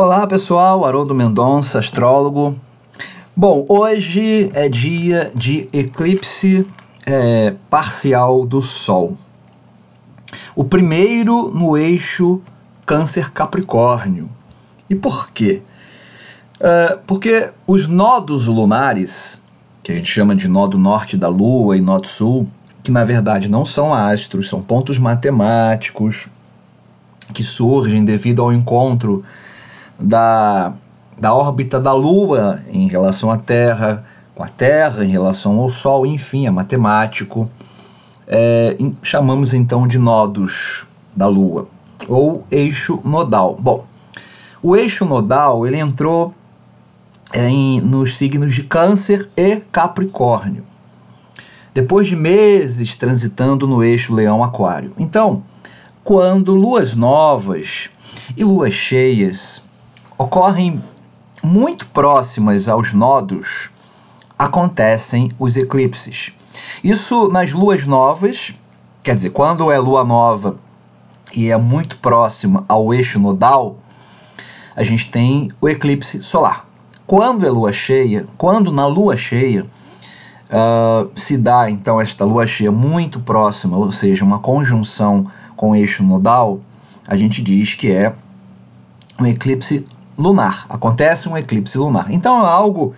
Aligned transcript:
Olá 0.00 0.28
pessoal, 0.28 0.86
Haroldo 0.86 1.12
Mendonça, 1.12 1.80
astrólogo. 1.80 2.54
Bom, 3.34 3.66
hoje 3.68 4.48
é 4.54 4.68
dia 4.68 5.32
de 5.34 5.66
eclipse 5.72 6.64
é, 7.04 7.52
parcial 7.68 8.46
do 8.46 8.62
Sol. 8.62 9.14
O 10.54 10.62
primeiro 10.62 11.50
no 11.52 11.76
eixo 11.76 12.40
Câncer-Capricórnio. 12.86 14.30
E 14.88 14.94
por 14.94 15.32
quê? 15.32 15.62
Uh, 16.60 17.00
porque 17.04 17.50
os 17.66 17.88
nodos 17.88 18.46
lunares, 18.46 19.42
que 19.82 19.90
a 19.90 19.96
gente 19.96 20.06
chama 20.06 20.36
de 20.36 20.46
nó 20.46 20.68
do 20.68 20.78
norte 20.78 21.16
da 21.16 21.28
Lua 21.28 21.76
e 21.76 21.80
nó 21.80 21.98
do 21.98 22.06
sul, 22.06 22.46
que 22.84 22.92
na 22.92 23.04
verdade 23.04 23.48
não 23.48 23.66
são 23.66 23.92
astros, 23.92 24.48
são 24.48 24.62
pontos 24.62 24.96
matemáticos 24.96 26.28
que 27.34 27.42
surgem 27.42 28.04
devido 28.04 28.40
ao 28.42 28.52
encontro 28.52 29.24
da, 29.98 30.72
da 31.18 31.34
órbita 31.34 31.80
da 31.80 31.92
Lua 31.92 32.60
em 32.70 32.88
relação 32.88 33.30
à 33.30 33.36
Terra, 33.36 34.04
com 34.34 34.42
a 34.42 34.48
Terra 34.48 35.04
em 35.04 35.08
relação 35.10 35.58
ao 35.58 35.68
Sol, 35.68 36.06
enfim, 36.06 36.46
é 36.46 36.50
matemático. 36.50 37.50
É, 38.26 38.76
chamamos 39.02 39.54
então 39.54 39.88
de 39.88 39.98
nodos 39.98 40.86
da 41.16 41.26
Lua, 41.26 41.66
ou 42.06 42.44
eixo 42.50 43.00
nodal. 43.04 43.56
Bom, 43.58 43.84
o 44.62 44.76
eixo 44.76 45.04
nodal 45.04 45.66
ele 45.66 45.78
entrou 45.78 46.34
em, 47.34 47.80
nos 47.80 48.16
signos 48.16 48.54
de 48.54 48.62
Câncer 48.64 49.28
e 49.36 49.56
Capricórnio 49.56 50.68
depois 51.78 52.08
de 52.08 52.16
meses 52.16 52.96
transitando 52.96 53.64
no 53.64 53.84
eixo 53.84 54.12
Leão-Aquário. 54.12 54.92
Então, 54.98 55.44
quando 56.02 56.52
luas 56.52 56.96
novas 56.96 57.88
e 58.36 58.42
luas 58.42 58.74
cheias 58.74 59.62
ocorrem 60.18 60.82
muito 61.42 61.86
próximas 61.86 62.68
aos 62.68 62.92
nodos, 62.92 63.70
acontecem 64.36 65.30
os 65.38 65.56
eclipses. 65.56 66.32
Isso 66.82 67.28
nas 67.28 67.52
luas 67.52 67.86
novas, 67.86 68.52
quer 69.02 69.14
dizer, 69.14 69.30
quando 69.30 69.70
é 69.70 69.78
lua 69.78 70.04
nova 70.04 70.56
e 71.32 71.50
é 71.50 71.56
muito 71.56 71.98
próxima 71.98 72.64
ao 72.68 72.92
eixo 72.92 73.20
nodal, 73.20 73.76
a 74.74 74.82
gente 74.82 75.10
tem 75.10 75.48
o 75.60 75.68
eclipse 75.68 76.22
solar. 76.22 76.66
Quando 77.06 77.46
é 77.46 77.50
lua 77.50 77.72
cheia, 77.72 78.26
quando 78.36 78.72
na 78.72 78.86
lua 78.86 79.16
cheia, 79.16 79.64
Uh, 80.48 81.10
se 81.14 81.36
dá 81.36 81.70
então 81.70 82.00
esta 82.00 82.24
lua 82.24 82.46
cheia 82.46 82.72
muito 82.72 83.20
próxima, 83.20 83.76
ou 83.76 83.92
seja, 83.92 84.24
uma 84.24 84.38
conjunção 84.38 85.26
com 85.54 85.72
o 85.72 85.76
eixo 85.76 86.02
nodal, 86.02 86.60
a 87.06 87.14
gente 87.16 87.42
diz 87.42 87.74
que 87.74 87.92
é 87.92 88.14
um 89.20 89.26
eclipse 89.26 89.84
lunar. 90.18 90.66
Acontece 90.68 91.28
um 91.28 91.38
eclipse 91.38 91.78
lunar. 91.78 92.10
Então 92.10 92.44
é 92.44 92.48
algo, 92.48 92.94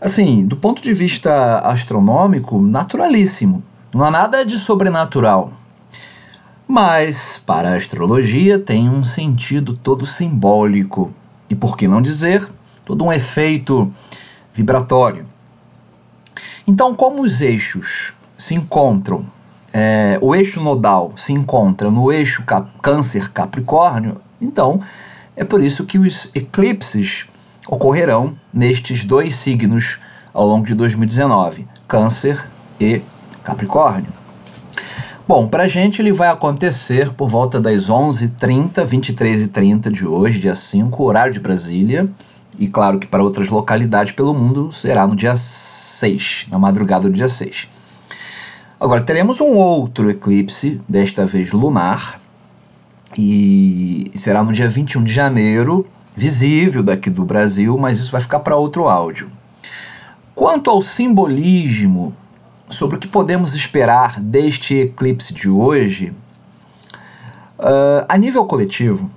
assim, 0.00 0.44
do 0.44 0.56
ponto 0.56 0.82
de 0.82 0.92
vista 0.92 1.60
astronômico, 1.60 2.60
naturalíssimo. 2.60 3.62
Não 3.94 4.04
há 4.04 4.10
nada 4.10 4.44
de 4.44 4.58
sobrenatural. 4.58 5.52
Mas 6.66 7.40
para 7.46 7.70
a 7.70 7.76
astrologia 7.76 8.58
tem 8.58 8.88
um 8.88 9.04
sentido 9.04 9.76
todo 9.76 10.06
simbólico 10.06 11.12
e, 11.48 11.54
por 11.54 11.76
que 11.76 11.86
não 11.86 12.02
dizer, 12.02 12.48
todo 12.84 13.04
um 13.04 13.12
efeito 13.12 13.92
vibratório. 14.54 15.26
Então, 16.66 16.94
como 16.94 17.22
os 17.22 17.40
eixos 17.40 18.14
se 18.38 18.54
encontram, 18.54 19.24
é, 19.72 20.18
o 20.20 20.34
eixo 20.34 20.60
nodal 20.60 21.12
se 21.16 21.32
encontra 21.32 21.90
no 21.90 22.12
eixo 22.12 22.44
cap 22.44 22.68
Câncer-Capricórnio, 22.80 24.20
então 24.40 24.80
é 25.36 25.44
por 25.44 25.62
isso 25.62 25.84
que 25.84 25.98
os 25.98 26.30
eclipses 26.34 27.26
ocorrerão 27.68 28.36
nestes 28.52 29.04
dois 29.04 29.34
signos 29.34 29.98
ao 30.34 30.46
longo 30.46 30.66
de 30.66 30.74
2019, 30.74 31.66
Câncer 31.86 32.42
e 32.80 33.00
Capricórnio. 33.44 34.12
Bom, 35.26 35.46
para 35.46 35.62
a 35.62 35.68
gente 35.68 36.02
ele 36.02 36.12
vai 36.12 36.28
acontecer 36.28 37.12
por 37.14 37.28
volta 37.28 37.60
das 37.60 37.88
11h30, 37.88 38.84
23h30 38.86 39.90
de 39.90 40.06
hoje, 40.06 40.40
dia 40.40 40.54
5, 40.54 41.02
horário 41.02 41.32
de 41.32 41.40
Brasília. 41.40 42.08
E 42.58 42.66
claro 42.66 42.98
que 42.98 43.06
para 43.06 43.22
outras 43.22 43.48
localidades 43.48 44.12
pelo 44.12 44.34
mundo 44.34 44.70
será 44.72 45.06
no 45.06 45.16
dia 45.16 45.36
6, 45.36 46.48
na 46.50 46.58
madrugada 46.58 47.08
do 47.08 47.14
dia 47.14 47.28
6. 47.28 47.68
Agora 48.78 49.00
teremos 49.00 49.40
um 49.40 49.54
outro 49.54 50.10
eclipse, 50.10 50.80
desta 50.88 51.24
vez 51.24 51.52
lunar, 51.52 52.20
e 53.18 54.10
será 54.14 54.42
no 54.42 54.52
dia 54.52 54.68
21 54.68 55.02
de 55.02 55.12
janeiro, 55.12 55.86
visível 56.14 56.82
daqui 56.82 57.10
do 57.10 57.24
Brasil, 57.24 57.76
mas 57.78 57.98
isso 57.98 58.12
vai 58.12 58.20
ficar 58.20 58.40
para 58.40 58.56
outro 58.56 58.88
áudio. 58.88 59.30
Quanto 60.34 60.70
ao 60.70 60.80
simbolismo 60.80 62.14
sobre 62.70 62.96
o 62.96 62.98
que 62.98 63.08
podemos 63.08 63.54
esperar 63.54 64.18
deste 64.20 64.74
eclipse 64.74 65.34
de 65.34 65.48
hoje, 65.48 66.12
uh, 67.58 68.04
a 68.08 68.16
nível 68.16 68.44
coletivo, 68.46 69.10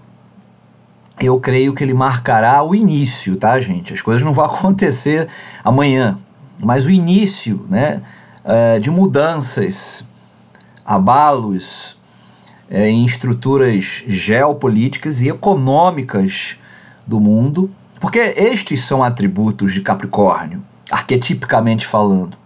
eu 1.20 1.40
creio 1.40 1.74
que 1.74 1.84
ele 1.84 1.94
marcará 1.94 2.62
o 2.64 2.76
início, 2.76 3.38
tá, 3.38 3.60
gente? 3.62 3.94
As 3.94 4.02
coisas 4.02 4.24
não 4.24 4.34
vão 4.34 4.44
acontecer 4.46 5.28
amanhã, 5.64 6.18
mas 6.60 6.86
o 6.86 6.90
início, 6.90 7.66
né, 7.70 8.02
uh, 8.44 8.80
de 8.80 8.92
mudanças, 8.92 10.04
abalos 10.86 11.98
uh, 12.70 12.78
em 12.78 13.06
estruturas 13.06 14.04
geopolíticas 14.08 15.22
e 15.22 15.30
econômicas 15.30 16.58
do 17.06 17.20
mundo, 17.20 17.70
porque 18.00 18.20
estes 18.20 18.84
são 18.84 19.04
atributos 19.04 19.74
de 19.74 19.82
Capricórnio, 19.82 20.62
arquetipicamente 20.92 21.86
falando. 21.86 22.38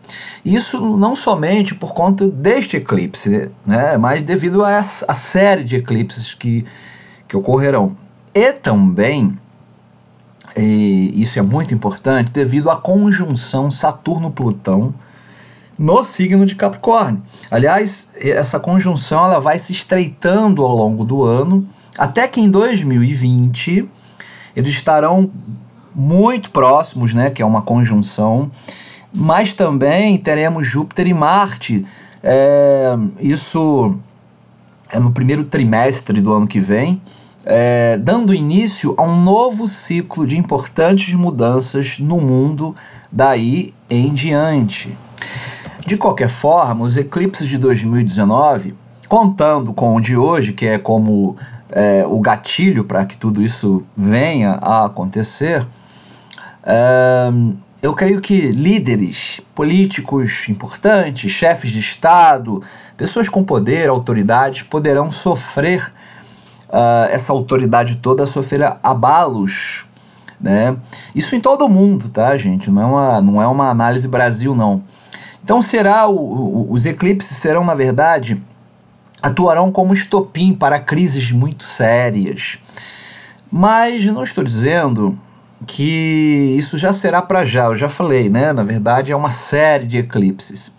Isso 0.43 0.79
não 0.97 1.15
somente 1.15 1.75
por 1.75 1.93
conta 1.93 2.27
deste 2.27 2.77
eclipse, 2.77 3.49
né, 3.65 3.97
mas 3.97 4.23
devido 4.23 4.63
a 4.63 4.71
essa 4.71 5.05
a 5.07 5.13
série 5.13 5.63
de 5.63 5.75
eclipses 5.75 6.33
que, 6.33 6.65
que 7.27 7.37
ocorrerão. 7.37 7.95
E 8.33 8.51
também, 8.53 9.37
e 10.57 11.21
isso 11.21 11.37
é 11.37 11.41
muito 11.41 11.73
importante, 11.73 12.31
devido 12.31 12.69
à 12.69 12.77
conjunção 12.77 13.69
Saturno-Plutão 13.69 14.93
no 15.79 16.03
signo 16.03 16.45
de 16.45 16.55
Capricórnio. 16.55 17.23
Aliás, 17.49 18.09
essa 18.17 18.59
conjunção 18.59 19.25
ela 19.25 19.39
vai 19.39 19.57
se 19.57 19.71
estreitando 19.71 20.63
ao 20.63 20.75
longo 20.75 21.05
do 21.05 21.23
ano, 21.23 21.65
até 21.97 22.27
que 22.27 22.41
em 22.41 22.49
2020 22.49 23.89
eles 24.55 24.69
estarão 24.69 25.31
muito 25.95 26.51
próximos, 26.51 27.13
né, 27.13 27.29
que 27.29 27.41
é 27.41 27.45
uma 27.45 27.61
conjunção, 27.61 28.51
mas 29.13 29.53
também 29.53 30.17
teremos 30.17 30.67
Júpiter 30.67 31.07
e 31.07 31.13
Marte. 31.13 31.85
É, 32.21 32.95
isso 33.19 33.95
é 34.91 34.99
no 34.99 35.13
primeiro 35.13 35.45
trimestre 35.45 36.19
do 36.19 36.33
ano 36.33 36.45
que 36.45 36.59
vem 36.59 37.01
é, 37.45 37.97
dando 37.97 38.33
início 38.33 38.93
a 38.97 39.03
um 39.03 39.23
novo 39.23 39.67
ciclo 39.67 40.27
de 40.27 40.37
importantes 40.37 41.13
mudanças 41.13 41.99
no 41.99 42.19
mundo 42.19 42.75
daí 43.11 43.73
em 43.89 44.13
diante. 44.13 44.95
De 45.85 45.97
qualquer 45.97 46.29
forma, 46.29 46.85
os 46.85 46.97
eclipses 46.97 47.47
de 47.47 47.57
2019, 47.57 48.75
contando 49.07 49.73
com 49.73 49.95
o 49.95 50.01
de 50.01 50.15
hoje, 50.15 50.53
que 50.53 50.65
é 50.65 50.77
como 50.77 51.35
é, 51.71 52.05
o 52.05 52.19
gatilho 52.19 52.83
para 52.83 53.05
que 53.05 53.17
tudo 53.17 53.41
isso 53.41 53.83
venha 53.95 54.59
a 54.61 54.85
acontecer, 54.85 55.65
é, 56.63 57.31
eu 57.81 57.93
creio 57.93 58.19
que 58.19 58.51
líderes 58.51 59.39
políticos 59.55 60.49
importantes, 60.49 61.31
chefes 61.31 61.71
de 61.71 61.79
Estado, 61.79 62.61
pessoas 62.97 63.29
com 63.29 63.41
poder, 63.41 63.87
autoridades, 63.87 64.63
poderão 64.63 65.09
sofrer 65.09 65.89
uh, 66.67 67.07
essa 67.09 67.31
autoridade 67.31 67.95
toda 67.97 68.25
sofrer 68.25 68.77
abalos. 68.83 69.85
Né? 70.41 70.75
Isso 71.15 71.35
em 71.35 71.39
todo 71.39 71.65
o 71.65 71.69
mundo, 71.69 72.09
tá, 72.09 72.35
gente? 72.35 72.69
Não 72.69 72.81
é 72.81 72.85
uma, 72.85 73.21
não 73.21 73.41
é 73.41 73.47
uma 73.47 73.69
análise 73.69 74.07
Brasil, 74.07 74.53
não. 74.53 74.83
Então 75.49 75.63
será 75.63 76.07
o, 76.07 76.15
o, 76.15 76.71
os 76.71 76.85
eclipses 76.85 77.35
serão, 77.37 77.65
na 77.65 77.73
verdade, 77.73 78.39
atuarão 79.19 79.71
como 79.71 79.95
estopim 79.95 80.53
para 80.53 80.79
crises 80.79 81.31
muito 81.31 81.63
sérias. 81.63 82.59
Mas 83.51 84.05
não 84.05 84.21
estou 84.21 84.43
dizendo 84.43 85.17
que 85.65 86.53
isso 86.55 86.77
já 86.77 86.93
será 86.93 87.19
para 87.19 87.43
já, 87.45 87.65
eu 87.65 87.75
já 87.75 87.89
falei, 87.89 88.29
né? 88.29 88.53
Na 88.53 88.61
verdade, 88.61 89.11
é 89.11 89.15
uma 89.15 89.31
série 89.31 89.87
de 89.87 89.97
eclipses. 89.97 90.71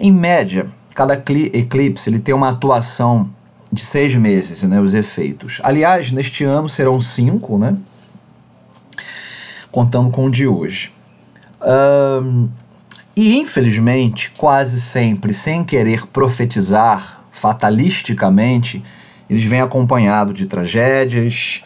Em 0.00 0.10
média, 0.10 0.66
cada 0.94 1.12
eclipse 1.12 2.08
ele 2.08 2.18
tem 2.18 2.34
uma 2.34 2.48
atuação 2.48 3.30
de 3.70 3.84
seis 3.84 4.14
meses, 4.14 4.62
né, 4.62 4.80
os 4.80 4.94
efeitos. 4.94 5.60
Aliás, 5.62 6.10
neste 6.10 6.42
ano 6.42 6.70
serão 6.70 7.02
cinco, 7.02 7.58
né? 7.58 7.76
Contando 9.70 10.10
com 10.10 10.24
o 10.24 10.30
de 10.30 10.46
hoje. 10.46 10.90
Um, 11.60 12.48
e 13.16 13.38
infelizmente, 13.38 14.30
quase 14.36 14.78
sempre, 14.78 15.32
sem 15.32 15.64
querer 15.64 16.06
profetizar 16.08 17.24
fatalisticamente, 17.32 18.84
eles 19.28 19.42
vêm 19.42 19.62
acompanhados 19.62 20.34
de 20.34 20.44
tragédias 20.44 21.64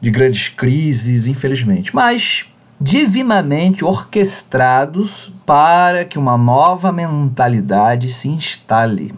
de 0.00 0.10
grandes 0.10 0.48
crises, 0.48 1.26
infelizmente, 1.26 1.94
mas 1.94 2.46
divinamente 2.80 3.84
orquestrados 3.84 5.32
para 5.44 6.04
que 6.04 6.18
uma 6.18 6.36
nova 6.36 6.92
mentalidade 6.92 8.12
se 8.12 8.28
instale. 8.28 9.12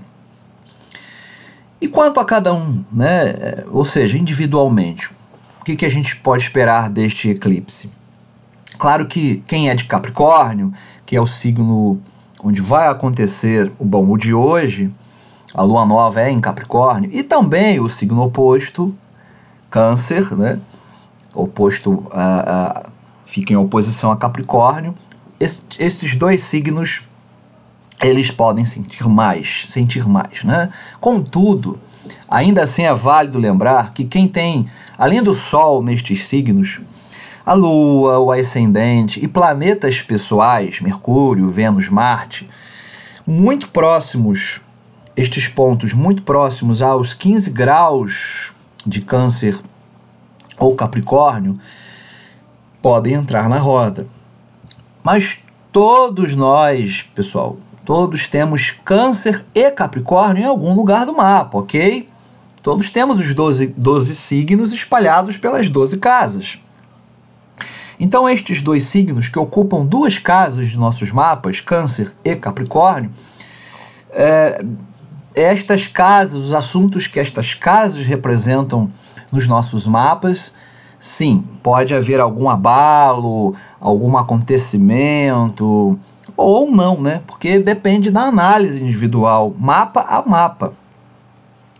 E 1.80 1.88
quanto 1.88 2.18
a 2.18 2.24
cada 2.24 2.54
um, 2.54 2.84
né? 2.90 3.64
ou 3.70 3.84
seja, 3.84 4.16
individualmente, 4.16 5.10
o 5.60 5.64
que, 5.64 5.76
que 5.76 5.84
a 5.84 5.90
gente 5.90 6.16
pode 6.16 6.44
esperar 6.44 6.88
deste 6.88 7.28
eclipse? 7.28 7.90
Claro 8.78 9.06
que 9.06 9.42
quem 9.46 9.68
é 9.70 9.74
de 9.74 9.84
Capricórnio, 9.84 10.72
que 11.06 11.16
é 11.16 11.20
o 11.20 11.26
signo 11.26 12.00
onde 12.42 12.60
vai 12.60 12.88
acontecer 12.88 13.72
o 13.78 13.84
bom 13.84 14.10
o 14.10 14.18
de 14.18 14.34
hoje, 14.34 14.92
a 15.54 15.62
lua 15.62 15.86
nova 15.86 16.20
é 16.20 16.30
em 16.30 16.40
Capricórnio, 16.40 17.10
e 17.12 17.22
também 17.22 17.80
o 17.80 17.88
signo 17.88 18.22
oposto, 18.22 18.94
Câncer, 19.70 20.36
né? 20.36 20.60
Oposto 21.34 22.06
a, 22.12 22.82
a 22.84 22.90
fica 23.24 23.52
em 23.52 23.56
oposição 23.56 24.10
a 24.10 24.16
Capricórnio. 24.16 24.94
Es, 25.38 25.64
esses 25.78 26.14
dois 26.16 26.42
signos 26.42 27.02
eles 28.02 28.30
podem 28.30 28.64
sentir 28.64 29.08
mais, 29.08 29.66
sentir 29.68 30.06
mais, 30.06 30.44
né? 30.44 30.70
Contudo, 31.00 31.78
ainda 32.28 32.62
assim 32.62 32.82
é 32.82 32.94
válido 32.94 33.38
lembrar 33.38 33.92
que 33.92 34.04
quem 34.04 34.28
tem, 34.28 34.68
além 34.98 35.22
do 35.22 35.34
Sol 35.34 35.82
nestes 35.82 36.26
signos, 36.26 36.80
a 37.46 37.52
Lua, 37.52 38.18
o 38.18 38.32
ascendente 38.32 39.24
e 39.24 39.28
planetas 39.28 40.02
pessoais, 40.02 40.80
Mercúrio, 40.80 41.48
Vênus, 41.48 41.88
Marte, 41.88 42.50
muito 43.24 43.68
próximos, 43.68 44.60
estes 45.16 45.46
pontos 45.46 45.92
muito 45.92 46.22
próximos 46.24 46.82
aos 46.82 47.14
15 47.14 47.50
graus 47.50 48.52
de 48.84 49.00
Câncer 49.00 49.56
ou 50.58 50.74
Capricórnio, 50.74 51.56
podem 52.82 53.12
entrar 53.12 53.48
na 53.48 53.58
roda. 53.58 54.08
Mas 55.04 55.38
todos 55.70 56.34
nós, 56.34 57.02
pessoal, 57.14 57.58
todos 57.84 58.26
temos 58.26 58.72
Câncer 58.84 59.44
e 59.54 59.70
Capricórnio 59.70 60.42
em 60.42 60.46
algum 60.46 60.74
lugar 60.74 61.06
do 61.06 61.14
mapa, 61.14 61.58
ok? 61.58 62.08
Todos 62.60 62.90
temos 62.90 63.20
os 63.20 63.32
12, 63.32 63.68
12 63.76 64.16
signos 64.16 64.72
espalhados 64.72 65.36
pelas 65.36 65.68
12 65.70 65.98
casas. 65.98 66.58
Então, 67.98 68.28
estes 68.28 68.60
dois 68.60 68.84
signos 68.84 69.28
que 69.28 69.38
ocupam 69.38 69.84
duas 69.84 70.18
casas 70.18 70.68
de 70.68 70.78
nossos 70.78 71.10
mapas, 71.10 71.60
Câncer 71.60 72.12
e 72.24 72.36
Capricórnio, 72.36 73.10
é, 74.10 74.62
estas 75.34 75.86
casas, 75.86 76.44
os 76.44 76.54
assuntos 76.54 77.06
que 77.06 77.20
estas 77.20 77.54
casas 77.54 78.04
representam 78.06 78.90
nos 79.32 79.46
nossos 79.46 79.86
mapas, 79.86 80.54
sim, 80.98 81.44
pode 81.62 81.94
haver 81.94 82.20
algum 82.20 82.48
abalo, 82.48 83.54
algum 83.80 84.16
acontecimento, 84.16 85.98
ou 86.36 86.70
não, 86.70 87.00
né? 87.00 87.22
Porque 87.26 87.58
depende 87.58 88.10
da 88.10 88.22
análise 88.22 88.82
individual, 88.82 89.54
mapa 89.58 90.00
a 90.02 90.22
mapa. 90.26 90.72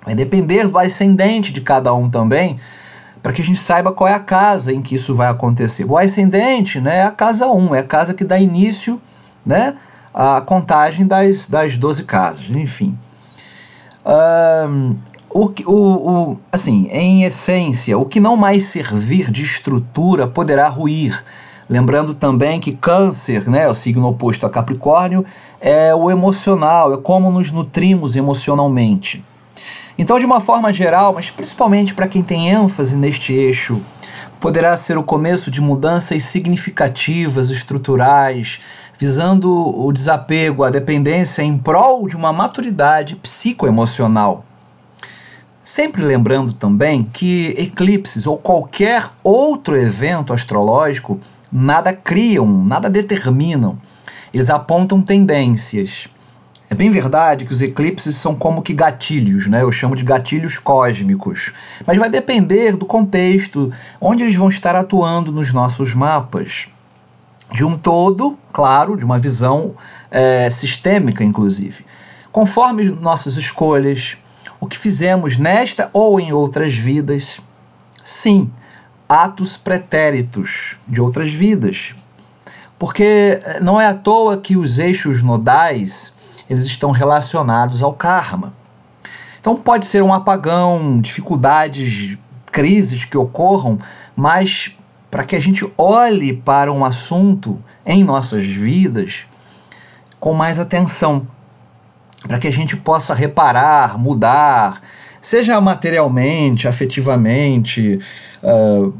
Vai 0.04 0.14
depender 0.14 0.68
do 0.68 0.78
ascendente 0.78 1.52
de 1.52 1.60
cada 1.60 1.92
um 1.94 2.08
também, 2.08 2.58
para 3.26 3.32
que 3.32 3.42
a 3.42 3.44
gente 3.44 3.58
saiba 3.58 3.90
qual 3.90 4.06
é 4.06 4.14
a 4.14 4.20
casa 4.20 4.72
em 4.72 4.80
que 4.80 4.94
isso 4.94 5.12
vai 5.12 5.26
acontecer. 5.26 5.84
O 5.84 5.98
ascendente 5.98 6.80
né, 6.80 6.98
é 6.98 7.02
a 7.02 7.10
casa 7.10 7.48
1, 7.48 7.74
é 7.74 7.80
a 7.80 7.82
casa 7.82 8.14
que 8.14 8.22
dá 8.22 8.38
início 8.38 9.02
né, 9.44 9.74
à 10.14 10.40
contagem 10.40 11.04
das, 11.04 11.48
das 11.48 11.76
12 11.76 12.04
casas, 12.04 12.48
enfim. 12.50 12.96
Um, 14.06 14.94
o, 15.28 15.52
o, 15.66 15.72
o, 15.72 16.38
assim, 16.52 16.86
em 16.92 17.24
essência, 17.24 17.98
o 17.98 18.04
que 18.04 18.20
não 18.20 18.36
mais 18.36 18.66
servir 18.68 19.28
de 19.32 19.42
estrutura 19.42 20.28
poderá 20.28 20.68
ruir. 20.68 21.20
Lembrando 21.68 22.14
também 22.14 22.60
que 22.60 22.76
Câncer, 22.76 23.50
né, 23.50 23.68
o 23.68 23.74
signo 23.74 24.06
oposto 24.06 24.46
a 24.46 24.50
Capricórnio, 24.50 25.24
é 25.60 25.92
o 25.92 26.12
emocional, 26.12 26.94
é 26.94 26.96
como 26.96 27.32
nos 27.32 27.50
nutrimos 27.50 28.14
emocionalmente. 28.14 29.24
Então, 29.98 30.18
de 30.18 30.26
uma 30.26 30.40
forma 30.40 30.72
geral, 30.72 31.12
mas 31.14 31.30
principalmente 31.30 31.94
para 31.94 32.08
quem 32.08 32.22
tem 32.22 32.50
ênfase 32.50 32.96
neste 32.96 33.32
eixo, 33.32 33.80
poderá 34.40 34.76
ser 34.76 34.98
o 34.98 35.02
começo 35.02 35.50
de 35.50 35.60
mudanças 35.60 36.22
significativas, 36.24 37.50
estruturais, 37.50 38.60
visando 38.98 39.50
o 39.50 39.92
desapego, 39.92 40.64
a 40.64 40.70
dependência 40.70 41.42
em 41.42 41.56
prol 41.56 42.06
de 42.08 42.16
uma 42.16 42.32
maturidade 42.32 43.16
psicoemocional. 43.16 44.44
Sempre 45.62 46.04
lembrando 46.04 46.52
também 46.52 47.02
que 47.02 47.54
eclipses 47.58 48.26
ou 48.26 48.38
qualquer 48.38 49.10
outro 49.24 49.76
evento 49.76 50.32
astrológico 50.32 51.18
nada 51.50 51.92
criam, 51.92 52.46
nada 52.46 52.88
determinam. 52.88 53.76
Eles 54.32 54.48
apontam 54.48 55.02
tendências. 55.02 56.08
É 56.68 56.74
bem 56.74 56.90
verdade 56.90 57.44
que 57.44 57.52
os 57.52 57.62
eclipses 57.62 58.16
são 58.16 58.34
como 58.34 58.60
que 58.60 58.74
gatilhos, 58.74 59.46
né? 59.46 59.62
Eu 59.62 59.70
chamo 59.70 59.94
de 59.94 60.02
gatilhos 60.02 60.58
cósmicos. 60.58 61.52
Mas 61.86 61.96
vai 61.96 62.10
depender 62.10 62.76
do 62.76 62.84
contexto, 62.84 63.72
onde 64.00 64.24
eles 64.24 64.34
vão 64.34 64.48
estar 64.48 64.74
atuando 64.74 65.30
nos 65.30 65.52
nossos 65.52 65.94
mapas. 65.94 66.68
De 67.52 67.64
um 67.64 67.78
todo, 67.78 68.36
claro, 68.52 68.96
de 68.96 69.04
uma 69.04 69.18
visão 69.18 69.74
é, 70.10 70.50
sistêmica, 70.50 71.22
inclusive. 71.22 71.86
Conforme 72.32 72.90
nossas 72.90 73.36
escolhas, 73.36 74.16
o 74.60 74.66
que 74.66 74.76
fizemos 74.76 75.38
nesta 75.38 75.88
ou 75.92 76.18
em 76.18 76.32
outras 76.32 76.74
vidas, 76.74 77.40
sim, 78.04 78.50
atos 79.08 79.56
pretéritos 79.56 80.76
de 80.86 81.00
outras 81.00 81.32
vidas. 81.32 81.94
Porque 82.78 83.40
eh, 83.42 83.60
não 83.60 83.80
é 83.80 83.86
à 83.86 83.94
toa 83.94 84.36
que 84.36 84.56
os 84.56 84.78
eixos 84.78 85.22
nodais 85.22 86.12
eles 86.48 86.64
estão 86.64 86.90
relacionados 86.90 87.82
ao 87.82 87.92
karma. 87.92 88.52
Então 89.40 89.56
pode 89.56 89.86
ser 89.86 90.02
um 90.02 90.12
apagão, 90.12 91.00
dificuldades, 91.00 92.18
crises 92.50 93.04
que 93.04 93.16
ocorram, 93.16 93.78
mas 94.16 94.74
para 95.10 95.24
que 95.24 95.36
a 95.36 95.40
gente 95.40 95.70
olhe 95.78 96.32
para 96.32 96.72
um 96.72 96.84
assunto 96.84 97.62
em 97.84 98.02
nossas 98.02 98.44
vidas 98.44 99.26
com 100.18 100.32
mais 100.32 100.58
atenção, 100.58 101.26
para 102.26 102.38
que 102.38 102.48
a 102.48 102.52
gente 102.52 102.76
possa 102.76 103.14
reparar, 103.14 103.98
mudar, 103.98 104.80
seja 105.20 105.60
materialmente, 105.60 106.66
afetivamente, 106.66 108.00
uh, 108.42 108.92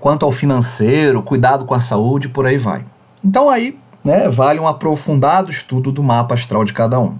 quanto 0.00 0.26
ao 0.26 0.32
financeiro, 0.32 1.22
cuidado 1.22 1.64
com 1.64 1.74
a 1.74 1.80
saúde, 1.80 2.28
por 2.28 2.46
aí 2.46 2.58
vai. 2.58 2.84
Então 3.24 3.48
aí 3.48 3.78
né, 4.06 4.28
vale 4.28 4.60
um 4.60 4.68
aprofundado 4.68 5.50
estudo 5.50 5.90
do 5.90 6.00
mapa 6.00 6.34
astral 6.34 6.64
de 6.64 6.72
cada 6.72 7.00
um. 7.00 7.16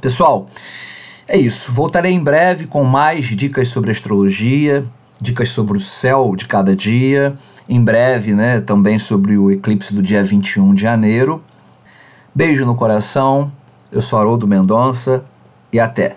Pessoal, 0.00 0.46
é 1.26 1.36
isso. 1.36 1.72
Voltarei 1.72 2.12
em 2.12 2.22
breve 2.22 2.68
com 2.68 2.84
mais 2.84 3.26
dicas 3.26 3.66
sobre 3.66 3.90
astrologia, 3.90 4.84
dicas 5.20 5.48
sobre 5.48 5.76
o 5.76 5.80
céu 5.80 6.36
de 6.36 6.46
cada 6.46 6.76
dia. 6.76 7.34
Em 7.68 7.82
breve, 7.82 8.32
né, 8.34 8.60
também 8.60 9.00
sobre 9.00 9.36
o 9.36 9.50
eclipse 9.50 9.92
do 9.92 10.00
dia 10.00 10.22
21 10.22 10.74
de 10.74 10.82
janeiro. 10.82 11.42
Beijo 12.32 12.64
no 12.64 12.76
coração. 12.76 13.50
Eu 13.90 14.00
sou 14.00 14.20
Haroldo 14.20 14.46
Mendonça 14.46 15.24
e 15.72 15.80
até. 15.80 16.16